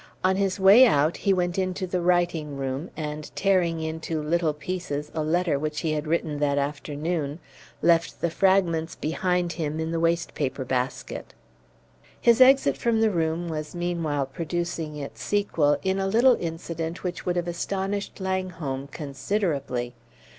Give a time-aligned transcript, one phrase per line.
[0.23, 5.11] On his way out, he went into the writing room, and, tearing into little pieces
[5.13, 7.37] a letter which he had written that afternoon,
[7.83, 11.35] left the fragments behind him in the waste paper basket.
[12.19, 17.23] His exit from the room was meanwhile producing its sequel in a little incident which
[17.27, 19.93] would have astonished Langholm considerably.